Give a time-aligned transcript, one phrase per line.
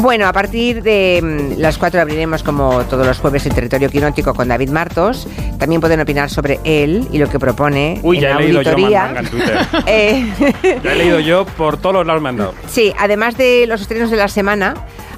[0.00, 1.20] Bueno, a partir de
[1.56, 5.26] mm, las 4 abriremos como todos los jueves el territorio quinótico con David Martos.
[5.58, 8.62] También pueden opinar sobre él y lo que propone Uy, en ya la he leído
[8.62, 9.14] yo auditoría.
[9.18, 9.58] en Twitter.
[9.86, 12.54] Eh, Ya he leído yo por todos los lados me han dado.
[12.68, 14.74] sí, además de los estrenos de la semana,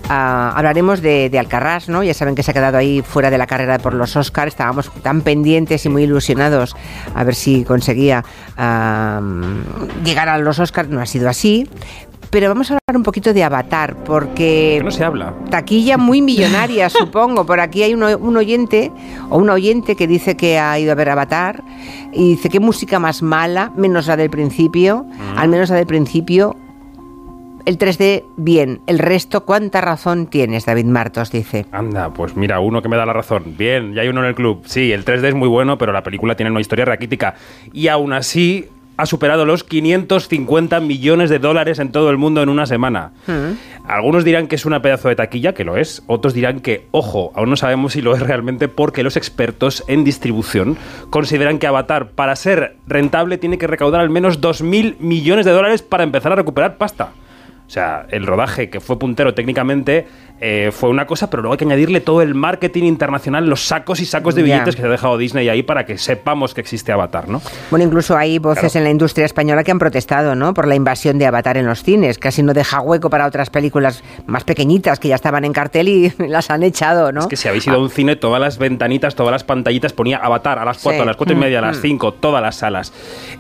[0.09, 1.47] ah, hablaremos de, de
[1.89, 2.03] ¿no?
[2.03, 4.49] Ya saben que se ha quedado ahí fuera de la carrera por los Oscars.
[4.53, 6.75] Estábamos tan pendientes y muy ilusionados
[7.15, 8.25] a ver si conseguía
[8.57, 9.21] ah,
[10.05, 10.89] llegar a los Oscars.
[10.89, 11.69] No ha sido así.
[12.31, 15.35] Pero vamos a hablar un poquito de Avatar, porque Que no se habla.
[15.51, 17.45] taquilla muy millonaria, supongo.
[17.45, 18.03] Por aquí hay un,
[18.37, 18.93] oyente
[19.29, 21.65] o una oyente que dice que ha ido a ver Avatar
[22.13, 25.07] y dice qué música más mala, menos la del principio,
[25.37, 26.57] al menos la del principio.
[27.67, 28.81] El 3D, bien.
[28.87, 31.31] El resto, ¿cuánta razón tienes, David Martos?
[31.31, 31.67] Dice.
[31.73, 33.55] Anda, pues mira, uno que me da la razón.
[33.59, 34.63] Bien, ya hay uno en el club.
[34.65, 37.35] Sí, el 3D es muy bueno, pero la película tiene una historia raquítica.
[37.73, 38.67] Y aún así
[39.01, 43.13] ha superado los 550 millones de dólares en todo el mundo en una semana.
[43.87, 46.03] Algunos dirán que es una pedazo de taquilla, que lo es.
[46.07, 50.05] Otros dirán que, ojo, aún no sabemos si lo es realmente porque los expertos en
[50.05, 50.77] distribución
[51.09, 55.81] consideran que Avatar, para ser rentable, tiene que recaudar al menos 2.000 millones de dólares
[55.81, 57.13] para empezar a recuperar pasta.
[57.71, 60.05] O sea, el rodaje, que fue puntero técnicamente,
[60.41, 64.01] eh, fue una cosa, pero luego hay que añadirle todo el marketing internacional, los sacos
[64.01, 66.91] y sacos de billetes que se ha dejado Disney ahí para que sepamos que existe
[66.91, 67.41] Avatar, ¿no?
[67.71, 68.79] Bueno, incluso hay voces Claro.
[68.79, 70.53] en la industria española que han protestado, ¿no?
[70.53, 72.19] Por la invasión de Avatar en los cines.
[72.19, 76.13] Casi no deja hueco para otras películas más pequeñitas que ya estaban en cartel y
[76.27, 77.21] las han echado, ¿no?
[77.21, 80.17] Es que si habéis ido a un cine, todas las ventanitas, todas las pantallitas ponía
[80.17, 81.03] Avatar a las 4, Sí.
[81.03, 81.83] a las 4 y media, a Mm, las mm.
[81.83, 82.93] 5, todas las salas.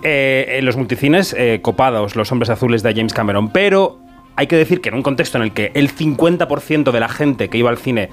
[0.04, 3.48] Eh, en los multicines, eh, copados, los hombres azules de James Cameron.
[3.50, 3.98] Pero
[4.40, 7.50] hay que decir que en un contexto en el que el 50% de la gente
[7.50, 8.08] que iba al cine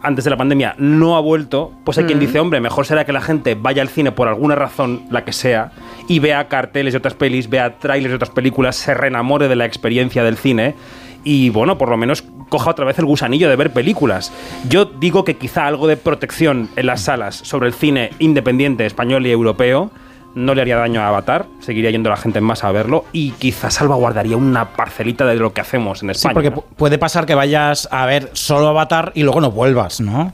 [0.00, 3.12] antes de la pandemia no ha vuelto, pues hay quien dice, hombre, mejor será que
[3.12, 5.72] la gente vaya al cine por alguna razón, la que sea,
[6.06, 9.64] y vea carteles de otras pelis, vea trailers de otras películas, se reenamore de la
[9.64, 10.76] experiencia del cine
[11.24, 14.32] y bueno, por lo menos coja otra vez el gusanillo de ver películas.
[14.68, 19.26] Yo digo que quizá algo de protección en las salas sobre el cine independiente español
[19.26, 19.90] y europeo
[20.34, 23.32] no le haría daño a Avatar, seguiría yendo la gente en masa a verlo y
[23.32, 26.34] quizá salvaguardaría una parcelita de lo que hacemos en Sí, España.
[26.34, 26.56] porque ¿no?
[26.56, 30.32] pu- puede pasar que vayas a ver solo Avatar y luego no vuelvas, ¿no?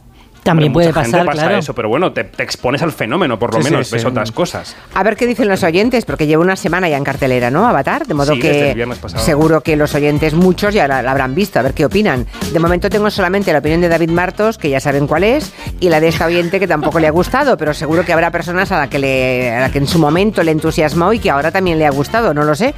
[0.52, 1.58] También puede mucha gente pasar, pasa claro.
[1.58, 3.94] eso, pero bueno, te, te expones al fenómeno, por lo Sí, menos, sí.
[3.96, 4.76] ves otras cosas.
[4.94, 7.66] A ver qué dicen los oyentes, porque lleva una semana ya en cartelera, ¿no?
[7.66, 8.74] Avatar, de modo que
[9.16, 12.26] seguro que los oyentes, muchos, ya la, la habrán visto, a ver qué opinan.
[12.52, 15.88] De momento tengo solamente la opinión de David Martos, que ya saben cuál es, y
[15.88, 18.78] la de esta oyente que tampoco le ha gustado, pero seguro que habrá personas a
[18.78, 21.78] la que, le, a la que en su momento le entusiasmó y que ahora también
[21.78, 22.74] le ha gustado, no lo sé.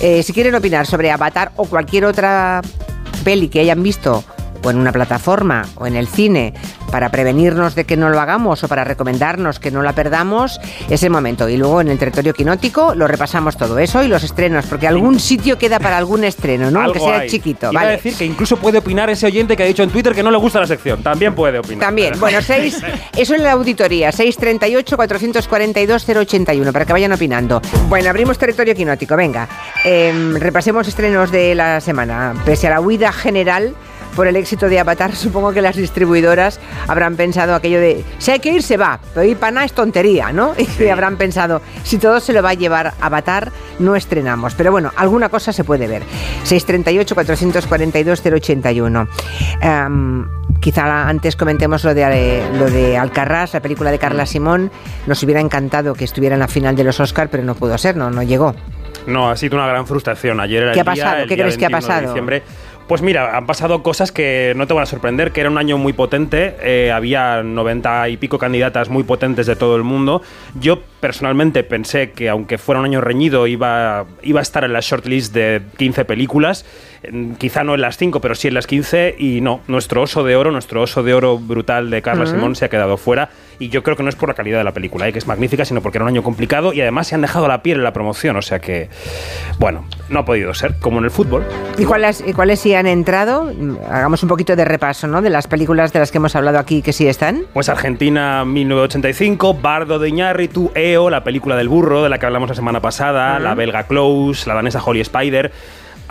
[0.00, 2.60] Eh, si quieren opinar sobre Avatar o cualquier otra
[3.24, 4.24] peli que hayan visto
[4.62, 6.52] o en una plataforma o en el cine
[6.90, 11.02] para prevenirnos de que no lo hagamos o para recomendarnos que no la perdamos, es
[11.02, 11.48] el momento.
[11.48, 15.18] Y luego en el territorio quinótico lo repasamos todo eso y los estrenos, porque algún
[15.20, 16.82] sitio queda para algún estreno, ¿no?
[16.82, 17.30] Aunque sea hay.
[17.30, 17.70] chiquito.
[17.72, 17.96] Iba a Vale.
[17.96, 20.38] decir que incluso puede opinar ese oyente que ha dicho en Twitter que no le
[20.38, 21.02] gusta la sección.
[21.02, 21.86] También puede opinar.
[21.86, 22.80] También, bueno, seis,
[23.16, 27.60] eso en la auditoría, 638-442-081, para que vayan opinando.
[27.88, 29.48] Bueno, abrimos territorio quinótico, venga.
[29.84, 32.34] Em, repasemos estrenos de la semana.
[32.44, 33.74] Pese a la huida general
[34.20, 38.38] por el éxito de Avatar, supongo que las distribuidoras habrán pensado aquello de, si hay
[38.38, 40.52] que ir, se va, pero ir para nada es tontería, ¿no?
[40.78, 44.54] Y habrán pensado, si todo se lo va a llevar Avatar, no estrenamos.
[44.54, 46.02] Pero bueno, alguna cosa se puede ver.
[46.44, 49.08] 638-442-081.
[49.62, 50.28] Em,
[50.60, 54.70] quizá antes comentemos lo de, lo de Alcarrás, la película de Carla Simón.
[55.06, 57.96] Nos hubiera encantado que estuviera en la final de los Oscar, pero no pudo ser,
[57.96, 58.54] no, no llegó.
[59.06, 60.40] No, ha sido una gran frustración.
[60.40, 61.22] Ayer era ¿Qué el ha día, pasado?
[61.22, 62.08] el ¿Qué día crees que ha 21 de pasado?
[62.08, 62.42] diciembre.
[62.90, 65.78] Pues mira, han pasado cosas que no te van a sorprender, que era un año
[65.78, 70.22] muy potente, eh, había 90 y pico candidatas muy potentes de todo el mundo.
[70.58, 74.80] Yo personalmente pensé que aunque fuera un año reñido iba, iba a estar en la
[74.80, 76.66] shortlist de 15 películas,
[77.38, 80.36] quizá no en las 5, pero sí en las 15, y no, nuestro oso de
[80.36, 83.82] oro, nuestro oso de oro brutal de Carla Simón se ha quedado fuera, y yo
[83.82, 85.80] creo que no es por la calidad de la película, eh, que es magnífica, sino
[85.80, 88.36] porque era un año complicado, y además se han dejado la piel en la promoción,
[88.36, 88.90] o sea que,
[89.58, 91.44] bueno, no ha podido ser, como en el fútbol.
[91.78, 93.50] ¿Y cuáles, y cuáles sí han entrado?
[93.90, 95.22] Hagamos un poquito de repaso, ¿no?
[95.22, 97.44] De las películas de las que hemos hablado aquí que sí están.
[97.54, 102.50] Pues Argentina 1985, Bardo de Iñárritu, EO, la película del burro de la que hablamos
[102.50, 105.50] la semana pasada, la belga Close, la danesa Holly Spider.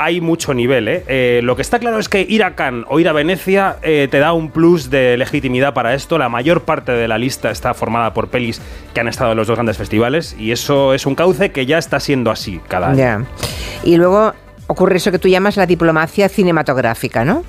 [0.01, 1.03] Hay mucho nivel, ¿eh?
[1.07, 4.07] Eh, Lo que está claro es que ir a Cannes o ir a Venecia eh,
[4.09, 6.17] te da un plus de legitimidad para esto.
[6.17, 8.61] La mayor parte de la lista está formada por pelis
[8.93, 11.77] que han estado en los dos grandes festivales y eso es un cauce que ya
[11.77, 13.25] está siendo así cada año.
[13.83, 14.33] Y luego
[14.67, 17.43] ocurre eso que tú llamas la diplomacia cinematográfica, ¿no?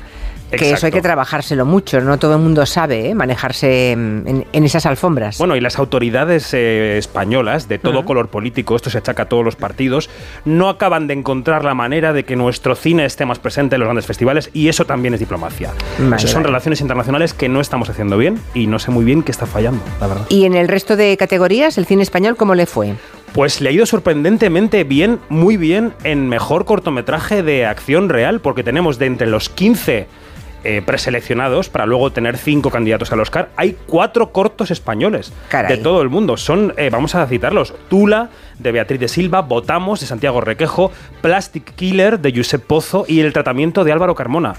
[0.50, 3.14] Que eso hay que trabajárselo mucho, no todo el mundo sabe ¿eh?
[3.14, 5.38] manejarse en, en esas alfombras.
[5.38, 9.44] Bueno, y las autoridades eh, españolas, de todo color político, esto se achaca a todos
[9.44, 10.10] los partidos,
[10.44, 13.86] no acaban de encontrar la manera de que nuestro cine esté más presente en los
[13.86, 15.70] grandes festivales y eso también es diplomacia.
[15.98, 16.48] Vale, Eso son vale.
[16.48, 19.82] relaciones internacionales que no estamos haciendo bien y no sé muy bien qué está fallando,
[20.00, 20.26] la verdad.
[20.28, 22.94] y en el resto de categorías, el cine español, ¿cómo le fue?
[23.32, 28.64] Pues le ha ido sorprendentemente bien, muy bien, en mejor cortometraje de acción real, porque
[28.64, 30.08] tenemos de entre los 15
[30.64, 35.76] eh, preseleccionados para luego tener cinco candidatos al Oscar, hay cuatro cortos españoles Caray.
[35.76, 36.36] de todo el mundo.
[36.36, 40.92] Son, eh, vamos a citarlos, Tula, de Beatriz de Silva, Votamos, de Santiago Requejo,
[41.22, 44.54] Plastic Killer, de Josep Pozo y El tratamiento de Álvaro Carmona.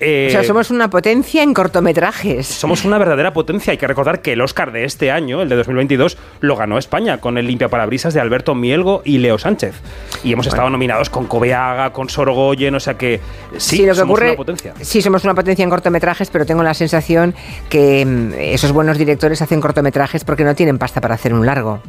[0.00, 2.46] Eh, o sea, somos una potencia en cortometrajes.
[2.46, 3.70] somos una verdadera potencia.
[3.70, 7.20] Hay que recordar que el Oscar de este año, el de 2022, lo ganó España
[7.20, 9.74] con el limpiaparabrisas de Alberto Mielgo y Leo Sánchez.
[10.22, 13.20] Y hemos estado nominados con Cobeaga, con Sorogoyen, o sea que
[13.56, 14.74] sí, lo que somos ocurre, una potencia.
[14.80, 17.34] sí, somos una potencia en cortometrajes, pero tengo la sensación
[17.68, 21.80] que mm, esos buenos directores hacen cortometrajes porque no tienen pasta para hacer un largo.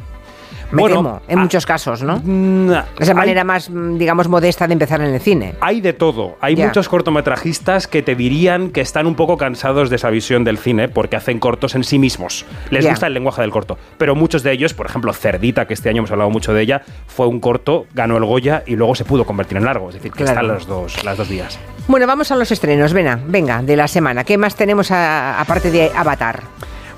[0.72, 2.20] Me Bueno, temo, en ah, muchos casos, ¿no?
[2.24, 5.54] Mm, Esa hay- manera más, mm, digamos, modesta de empezar en el cine.
[5.60, 6.36] Hay de todo.
[6.40, 6.66] Hay Ya.
[6.66, 10.88] muchos cortometrajistas que te dirían que están un poco cansados de esa visión del cine
[10.88, 12.44] porque hacen cortos en sí mismos.
[12.70, 12.90] Les Ya.
[12.90, 13.78] gusta el lenguaje del corto.
[13.96, 16.82] Pero muchos de ellos, por ejemplo, Cerdita, que este año hemos hablado mucho de ella,
[17.06, 19.88] fue un corto, ganó el Goya y luego se pudo convertir en largo.
[19.90, 20.32] Es decir, que Claro.
[20.40, 21.58] están los dos, las dos vías.
[21.86, 24.24] Bueno, vamos a los estrenos, venga, venga, de la semana.
[24.24, 26.42] ¿Qué más tenemos aparte de Avatar?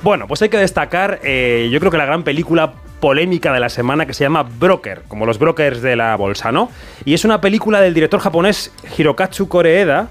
[0.03, 3.69] Bueno, pues hay que destacar, eh, yo creo que la gran película polémica de la
[3.69, 6.71] semana que se llama Broker, como los brokers de la bolsa, ¿no?
[7.05, 10.09] Y es una película del director japonés Hirokatsu Koreeda.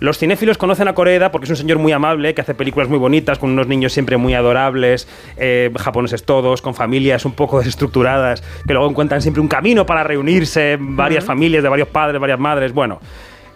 [0.00, 2.98] Los cinéfilos conocen a Koreeda porque es un señor muy amable, que hace películas muy
[2.98, 5.06] bonitas, con unos niños siempre muy adorables,
[5.36, 10.02] eh, japoneses todos, con familias un poco desestructuradas, que luego encuentran siempre un camino para
[10.02, 13.00] reunirse, varias familias de varios padres, varias madres, bueno.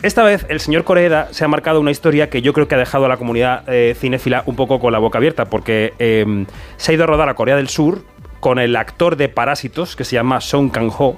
[0.02, 2.78] Esta vez el señor Koreeda se ha marcado una historia que yo creo que ha
[2.78, 6.44] dejado a la comunidad eh, cinéfila un poco con la boca abierta, porque eh,
[6.76, 8.02] se ha ido a rodar a Corea del Sur
[8.44, 11.16] con el actor de Parásitos, que se llama Song Kang-ho,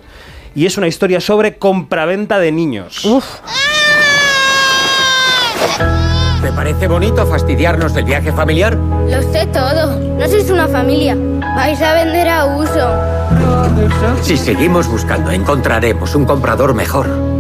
[0.54, 3.04] y es una historia sobre compraventa de niños.
[3.04, 3.24] Uf,
[6.40, 8.74] ¿Te parece bonito fastidiarnos del viaje familiar?
[8.76, 9.98] Lo sé todo.
[9.98, 11.16] No sois una familia.
[11.56, 14.22] Vais a vender a uso.
[14.22, 17.35] Si seguimos buscando, encontraremos un comprador mejor.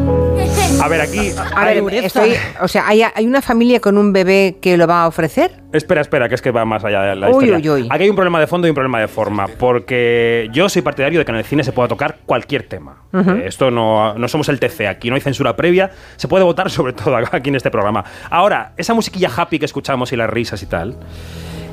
[0.86, 1.32] A ver, aquí...
[1.54, 5.02] a ver, estoy, o sea, ¿hay, hay una familia con un bebé que lo va
[5.02, 5.50] a ofrecer?
[5.72, 7.72] Espera, espera, que es que va más allá de la Uy, historia.
[7.74, 7.88] uy, uy.
[7.90, 11.18] Aquí hay un problema de fondo y un problema de forma, porque yo soy partidario
[11.18, 13.02] de que en el cine se pueda tocar cualquier tema.
[13.12, 16.70] Eh, esto no, no somos el TC, aquí no hay censura previa, se puede votar
[16.70, 18.04] sobre todo aquí en este programa.
[18.30, 20.96] Ahora, esa musiquilla happy que escuchamos y las risas y tal,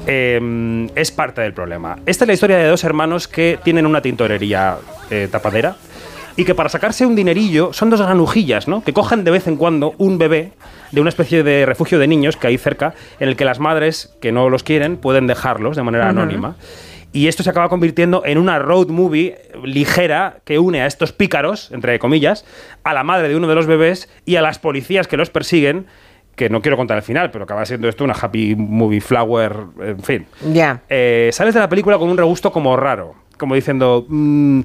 [0.07, 1.97] eh, es parte del problema.
[2.07, 4.77] Esta es la historia de dos hermanos que tienen una tintorería
[5.11, 5.75] eh, tapadera
[6.35, 8.83] y que para sacarse un dinerillo son dos granujillas, ¿no?
[8.83, 10.51] Que cogen de vez en cuando un bebé
[10.91, 14.15] de una especie de refugio de niños que hay cerca, en el que las madres
[14.21, 16.55] que no los quieren pueden dejarlos de manera anónima.
[17.11, 21.71] Y esto se acaba convirtiendo en una road movie ligera que une a estos pícaros,
[21.71, 22.43] entre comillas,
[22.83, 25.85] a la madre de uno de los bebés y a las policías que los persiguen,
[26.35, 29.99] que no quiero contar el final, pero acaba siendo esto una happy movie flower, en
[30.01, 30.25] fin.
[30.51, 30.81] Ya.
[30.89, 34.05] Eh, sales de la película con un regusto como raro, como diciendo...
[34.09, 34.61] mm,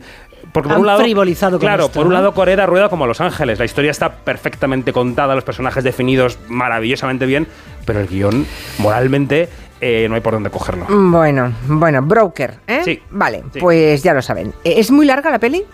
[0.52, 3.20] porque por Han un lado, frivolizado claro, esto, por un lado Corea rueda como Los
[3.20, 3.58] Ángeles.
[3.58, 7.46] La historia está perfectamente contada, los personajes definidos maravillosamente bien,
[7.84, 8.46] pero el guion,
[8.78, 9.48] moralmente,
[9.80, 10.86] eh, no hay por dónde cogerlo.
[10.88, 12.80] Mm, Bueno, bueno, Broker, ¿eh?
[12.84, 13.60] Sí, Vale, sí.
[13.60, 14.48] pues ya lo saben.
[14.64, 15.64] Eh, ¿Es muy larga la peli?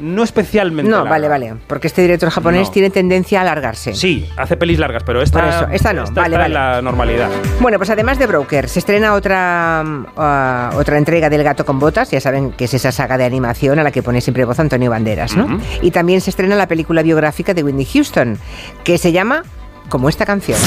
[0.00, 0.90] No especialmente.
[0.90, 1.10] No, larga.
[1.10, 1.54] vale, vale.
[1.66, 2.72] Porque este director japonés No.
[2.72, 3.94] tiene tendencia a alargarse.
[3.94, 6.46] Sí, hace pelis largas, pero esta, eso, esta no, vale, está vale.
[6.46, 7.28] en la normalidad.
[7.60, 9.80] Bueno, pues además de Broker, se estrena otra,
[10.16, 13.78] ah, otra entrega del Gato con Botas, ya saben que es esa saga de animación
[13.78, 15.60] a la que pone siempre voz Antonio Banderas, ¿no?
[15.82, 18.38] Y también se estrena la película biográfica de Whitney Houston,
[18.84, 19.42] que se llama
[19.88, 20.58] como esta canción.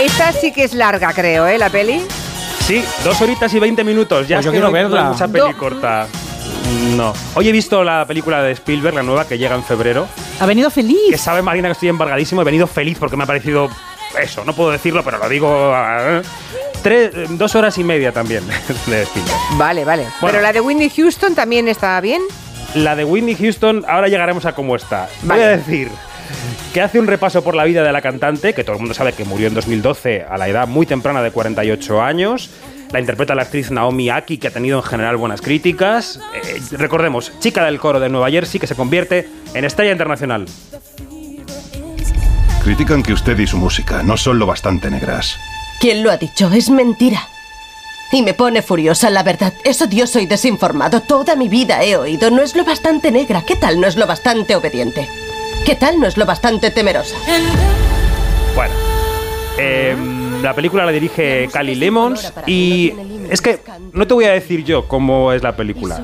[0.00, 1.58] Esta sí que es larga, creo, ¿eh?
[1.58, 2.02] La peli.
[2.68, 4.28] Sí, dos horitas y 20 minutos.
[4.28, 5.04] Ya Pues es yo que quiero no no hay verla.
[5.10, 6.06] mucha peli Do- corta.
[6.96, 7.14] No.
[7.34, 10.06] Hoy he visto la película de Spielberg, la nueva, que llega en febrero.
[10.38, 11.18] Ha venido Que feliz.
[11.20, 12.42] sabe Marina que estoy embargadísimo.
[12.42, 13.70] He venido feliz porque me ha parecido
[14.20, 14.44] eso.
[14.44, 15.72] No puedo decirlo, pero lo digo.
[15.74, 16.20] ah,
[16.82, 18.46] tres, dos horas y media también
[18.86, 19.38] de Spielberg.
[19.56, 20.02] Vale, vale.
[20.20, 20.32] Bueno.
[20.32, 22.20] Pero la de Whitney Houston también está bien.
[22.74, 25.08] La de Whitney Houston, ahora llegaremos a cómo está.
[25.22, 25.44] Voy Vale.
[25.44, 25.90] a decir
[26.72, 29.12] que hace un repaso por la vida de la cantante, que todo el mundo sabe
[29.12, 32.50] que murió en 2012 a la edad muy temprana de 48 años.
[32.92, 36.20] La interpreta la actriz Naomi Aki, que ha tenido en general buenas críticas.
[36.34, 40.46] Eh, recordemos, chica del coro de Nueva Jersey, que se convierte en estrella internacional.
[42.64, 45.36] Critican que usted y su música no son lo bastante negras.
[45.80, 46.50] ¿Quién lo ha dicho?
[46.52, 47.28] Es mentira.
[48.10, 49.52] Y me pone furiosa, la verdad.
[49.64, 51.02] Es odioso y desinformado.
[51.02, 52.30] Toda mi vida he oído.
[52.30, 53.42] No es lo bastante negra.
[53.46, 55.06] ¿Qué tal no es lo bastante obediente?
[55.68, 57.14] ¿Qué tal no es lo bastante temerosa?
[58.54, 58.72] Bueno,
[59.58, 59.94] eh,
[60.40, 62.94] la película la dirige Cali Lemons y
[63.28, 63.58] es que
[63.92, 66.00] no te voy a decir yo cómo es la película.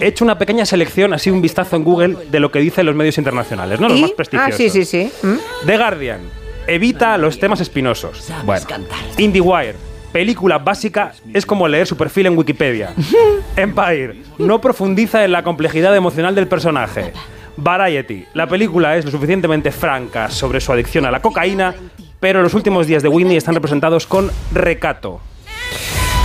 [0.00, 2.94] He hecho una pequeña selección, así un vistazo en Google de lo que dicen los
[2.94, 3.90] medios internacionales, ¿no?
[3.90, 4.00] Los ¿Y?
[4.00, 4.56] más Ah, prestigiosos.
[4.56, 5.12] sí, sí, sí.
[5.26, 5.66] ¿Mm?
[5.66, 6.20] The Guardian,
[6.66, 8.32] evita los temas espinosos.
[8.46, 8.64] Bueno,
[9.18, 9.74] IndieWire,
[10.10, 12.94] película básica es como leer su perfil en Wikipedia.
[13.56, 17.12] Empire, no profundiza en la complejidad emocional del personaje.
[17.62, 21.72] Variety, la película es lo suficientemente franca sobre su adicción a la cocaína,
[22.18, 25.20] pero los últimos días de Whitney están representados con recato.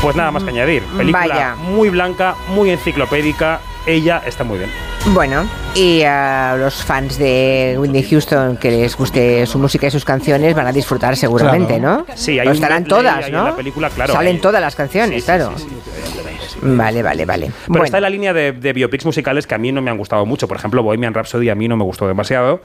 [0.02, 0.84] Pues nada más que añadir.
[0.98, 1.56] Película Vaya.
[1.56, 3.60] muy blanca, muy enciclopédica.
[3.86, 4.70] Ella está muy bien.
[5.08, 10.04] Bueno, y a los fans de Whitney Houston que les guste su música y sus
[10.04, 12.06] canciones van a disfrutar seguramente, ¿no?
[12.16, 13.40] Sí, un estarán todas, ahí ¿no?
[13.40, 15.54] en la película, claro, Salen todas las canciones, Sí, sí, claro.
[15.56, 16.17] sí, sí.
[16.62, 17.46] Vale, vale, vale.
[17.48, 19.92] Pero Bueno, está en la línea de, de biopics musicales que a mí no me
[19.92, 20.48] han gustado mucho.
[20.48, 22.62] Por ejemplo, Bohemian Rhapsody a mí no me gustó demasiado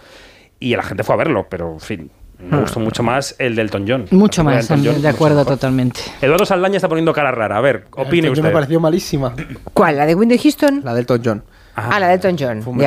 [0.61, 3.67] y la gente fue a verlo, pero en fin, me gustó mucho más el del
[3.67, 4.07] Elton John.
[4.11, 5.55] Mucho más, John, de acuerdo mejor.
[5.55, 6.01] totalmente.
[6.21, 7.57] Eduardo Saldaña está poniendo cara rara.
[7.57, 8.43] A ver, opine usted.
[8.43, 9.35] me pareció malísima.
[9.75, 9.97] ¿cuál?
[9.97, 10.81] ¿La de Whitney Houston?
[10.85, 11.45] La del Elton John.
[11.75, 12.63] Ah, la de Elton John.
[12.67, 12.85] Muy-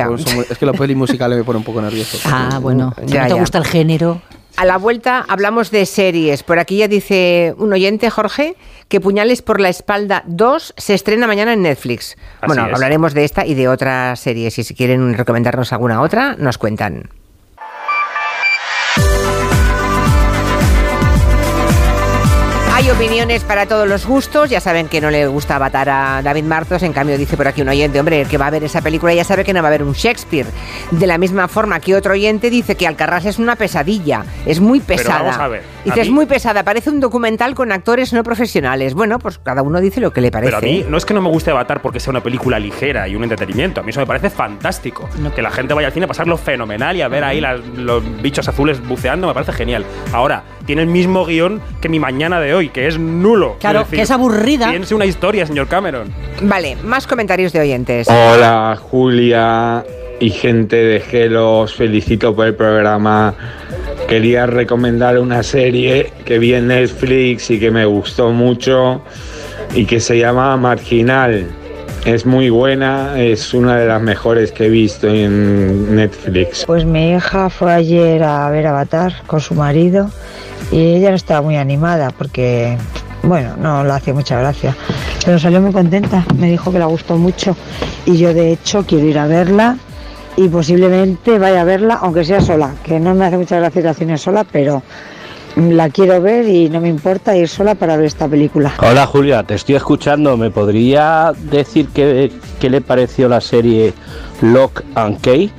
[0.48, 2.18] es que los pelis musicales me ponen un poco nervioso.
[2.30, 2.94] Ah, bueno.
[3.00, 3.40] Si Ya, no te ya.
[3.40, 4.20] gusta el género.
[4.56, 6.42] A la vuelta hablamos de series.
[6.42, 8.56] Por aquí ya dice un oyente, Jorge,
[8.88, 12.16] que Puñales por la espalda 2 se estrena mañana en Netflix.
[12.40, 12.72] Así bueno, es.
[12.72, 14.58] hablaremos de esta y de otras series.
[14.58, 17.10] Y si quieren recomendarnos alguna otra, nos cuentan.
[22.86, 24.48] Hay opiniones para todos los gustos.
[24.48, 26.84] Ya saben que no le gusta Avatar a David Martos.
[26.84, 29.12] En cambio, dice por aquí un oyente, hombre, el que va a ver esa película
[29.12, 30.46] ya sabe que no va a haber un Shakespeare.
[30.92, 34.24] De la misma forma que otro oyente dice que Alcarrás es una pesadilla.
[34.46, 35.18] Es muy Pero pesada.
[35.22, 36.62] vamos a ver, Dice, es muy pesada.
[36.62, 38.94] Parece un documental con actores no profesionales.
[38.94, 40.52] Bueno, pues cada uno dice lo que le parece.
[40.54, 43.08] Pero a mí no es que no me guste Avatar porque sea una película ligera
[43.08, 43.80] y un entretenimiento.
[43.80, 45.08] A mí eso me parece fantástico.
[45.34, 48.04] Que la gente vaya al cine a pasarlo fenomenal y a ver ahí las- los
[48.22, 49.84] bichos azules buceando me parece genial.
[50.12, 53.56] Ahora, tiene el mismo guion que mi mañana de hoy, que es nulo.
[53.60, 54.68] Claro, que es aburrida.
[54.70, 56.12] Piense una historia, señor Cameron.
[56.42, 58.08] Vale, más comentarios de oyentes.
[58.08, 59.84] Hola Julia
[60.20, 63.34] y gente de Gelo, os felicito por el programa.
[64.08, 69.02] Quería recomendar una serie que vi en Netflix y que me gustó mucho
[69.74, 71.46] y que se llama Marginal.
[72.06, 76.64] Es muy buena, es una de las mejores que he visto en Netflix.
[76.64, 80.08] Pues mi hija fue ayer a ver Avatar con su marido
[80.70, 82.78] y ella no estaba muy animada porque,
[83.24, 84.76] bueno, no le hacía mucha gracia.
[85.24, 87.56] Pero salió muy contenta, me dijo que le gustó mucho
[88.04, 89.76] y yo de hecho quiero ir a verla
[90.36, 93.88] y posiblemente vaya a verla aunque sea sola, que no me hace mucha gracia ir
[93.88, 94.80] al cine sola, pero
[95.56, 98.74] la quiero ver y no me importa ir sola para ver esta película.
[98.78, 100.36] Hola Julia, te estoy escuchando.
[100.36, 103.92] ¿Me podría decir qué, qué le pareció la serie
[104.42, 105.50] Lock and Key?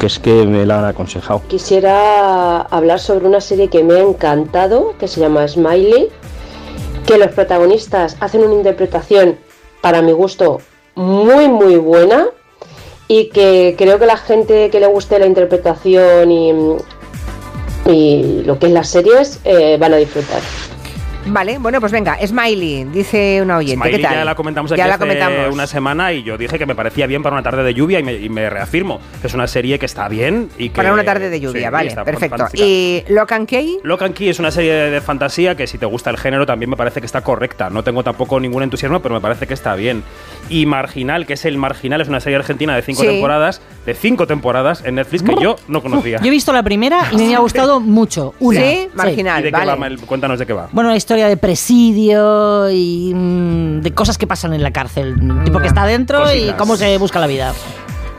[0.00, 1.42] Que es que me la han aconsejado.
[1.48, 6.08] Quisiera hablar sobre una serie que me ha encantado, que se llama Smiley,
[7.06, 9.36] que los protagonistas hacen una interpretación,
[9.80, 10.60] para mi gusto,
[10.96, 12.26] muy muy buena
[13.06, 16.52] y que creo que la gente que le guste la interpretación y,
[17.86, 20.40] y lo que es las series eh, van a disfrutar.
[21.26, 23.76] Vale, bueno, pues venga, Smiley, dice una oyente.
[23.82, 24.14] Smiley ¿Qué tal?
[24.14, 25.54] ya la comentamos aquí Ya la hace comentamos.
[25.54, 28.02] una semana y yo dije que me parecía bien para una tarde de lluvia y
[28.02, 29.00] me, y me reafirmo.
[29.22, 30.74] Es una serie que está bien y que...
[30.76, 32.36] Para una tarde de lluvia, Sí, vale, está perfecto.
[32.36, 32.62] fantástica.
[32.66, 33.78] ¿Y Lock and Key?
[33.84, 36.68] Lock and Key es una serie de fantasía que si te gusta el género también
[36.68, 37.70] me parece que está correcta.
[37.70, 40.02] No tengo tampoco ningún entusiasmo, pero me parece que está bien.
[40.50, 43.06] Y Marginal, que es el Marginal, es una serie argentina de cinco Sí.
[43.08, 46.18] temporadas, de cinco temporadas en Netflix que yo no conocía.
[46.20, 48.34] Yo he visto la primera y me ha gustado mucho.
[48.40, 48.60] Una.
[48.60, 49.96] Sí, Marginal, ¿Y de qué vale.
[49.96, 50.06] va?
[50.06, 50.68] Cuéntanos de qué va.
[50.72, 55.14] Bueno, una historia de presidio y mm, de cosas que pasan en la cárcel.
[55.44, 57.54] Tipo que está adentro y cómo se busca la vida.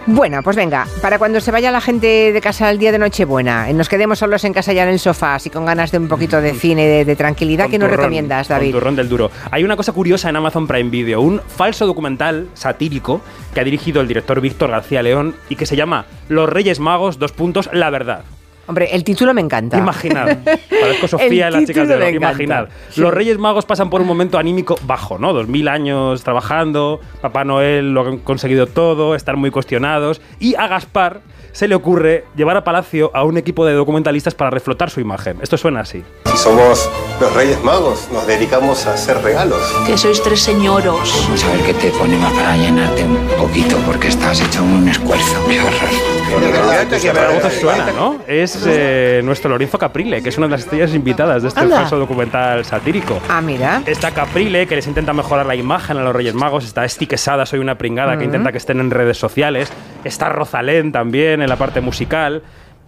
[0.07, 3.71] Bueno, pues venga, para cuando se vaya la gente de casa el día de Nochebuena,
[3.71, 6.07] y nos quedemos solos en casa ya en el sofá, así con ganas de un
[6.07, 8.71] poquito de cine, de, de tranquilidad, ¿qué nos recomiendas, David?
[8.71, 9.31] turrón del duro.
[9.49, 13.21] Hay una cosa curiosa en Amazon Prime Video, un falso documental satírico
[13.55, 17.17] que ha dirigido el director Víctor García León y que se llama Los Reyes Magos,
[17.17, 18.25] dos puntos, la verdad.
[18.67, 19.77] Hombre, el título me encanta.
[19.77, 20.37] Imaginad.
[20.81, 22.05] Parezco Sofía y las chicas de me oro.
[22.07, 22.43] encanta.
[22.43, 22.67] Imaginad.
[22.89, 23.01] Sí.
[23.01, 25.33] Los Reyes Magos pasan por un momento anímico bajo, ¿no?
[25.33, 30.21] Dos mil años trabajando, Papá Noel lo han conseguido todo, están muy cuestionados.
[30.39, 34.49] Y a Gaspar se le ocurre llevar a Palacio a un equipo de documentalistas para
[34.49, 35.37] reflotar su imagen.
[35.41, 36.03] Esto suena así.
[36.25, 36.89] Si somos
[37.21, 39.61] los Reyes Magos, nos dedicamos a hacer regalos.
[39.87, 41.23] Que sois tres señoros.
[41.25, 45.45] Vamos a ver qué te ponemos para llenarte un poquito porque estás hecho un esfuerzo.
[45.47, 46.14] Qué horror.
[46.29, 48.19] La voz os suena, ¿no?
[48.27, 51.81] Es eh, nuestro Lorenzo Caprile, que es una de las estrellas invitadas de este Anda.
[51.81, 53.19] falso documental satírico.
[53.29, 53.81] Ah, mira.
[53.85, 56.65] Está Caprile, que les intenta mejorar la imagen a los Reyes Magos.
[56.65, 58.25] Está Esti Quesada, soy una pringada, que Ujú.
[58.25, 59.71] intenta que estén en redes sociales.
[60.03, 62.41] Está Rosalén también en la parte musical.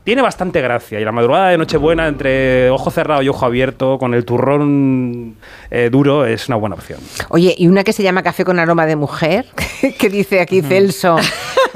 [0.08, 1.02] Tiene bastante gracia.
[1.02, 5.36] Y la madrugada de Nochebuena, entre ojo cerrado y ojo abierto, con el turrón
[5.70, 7.02] eh, duro, es una buena opción.
[7.28, 9.48] Oye, y una que se llama Café con aroma de mujer,
[10.00, 11.18] que dice aquí Celso,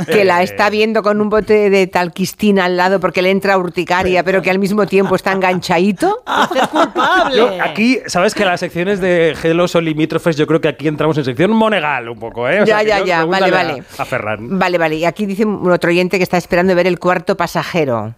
[0.09, 4.23] que la está viendo con un bote de talquistina al lado porque le entra urticaria,
[4.23, 6.23] pero que al mismo tiempo está enganchadito.
[7.35, 11.17] Yo aquí, sabes que las secciones de gelos o limítrofes, yo creo que aquí entramos
[11.17, 12.61] en sección monegal un poco, ¿eh?
[12.61, 13.83] O Ya, ya, ya, vale, vale.
[13.97, 14.57] A, a Ferran.
[14.57, 14.95] Vale, vale.
[14.95, 18.15] Y aquí dice un otro oyente que está esperando ver el cuarto pasajero.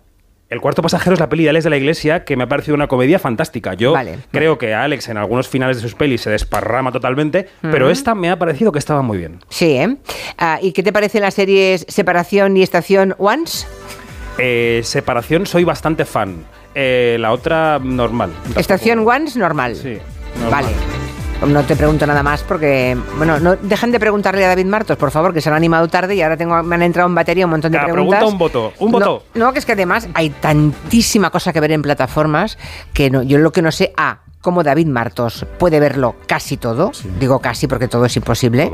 [0.50, 2.76] El cuarto pasajero es la peli de Alex de la Iglesia, que me ha parecido
[2.76, 3.74] una comedia fantástica.
[3.74, 4.20] Yo Vale.
[4.32, 8.30] creo que Alex en algunos finales de sus pelis se desparrama totalmente, pero esta me
[8.30, 9.40] ha parecido que estaba muy bien.
[9.50, 9.98] Sí, ¿eh?
[10.38, 13.66] Ah, ¿Y qué te parecen las series Separación y Estación Once?
[14.38, 16.44] Eh, separación soy bastante fan.
[16.76, 18.32] Eh, la otra, normal.
[18.56, 19.76] Estación Once, normal.
[19.76, 19.98] Sí.
[20.52, 20.70] Vale.
[21.46, 25.12] No te pregunto nada más porque, bueno, no dejen de preguntarle a David Martos, por
[25.12, 27.52] favor, que se han animado tarde y ahora tengo, me han entrado en batería un
[27.52, 28.20] montón de Cada preguntas.
[28.20, 29.24] pregunta un voto, un voto.
[29.36, 32.58] No, no, que es que además hay tantísima cosa que ver en plataformas
[32.94, 36.92] que no, yo lo que no sé, A, cómo David Martos puede verlo casi todo,
[37.20, 38.72] digo casi porque todo es imposible,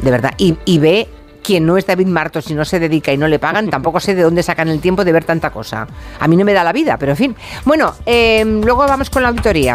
[0.00, 1.08] de verdad, y, y B,
[1.44, 4.14] quien no es David Martos y no se dedica y no le pagan, tampoco sé
[4.14, 5.86] de dónde sacan el tiempo de ver tanta cosa.
[6.18, 7.36] A mí no me da la vida, pero en fin.
[7.66, 9.72] Bueno, eh, luego vamos con la auditoría.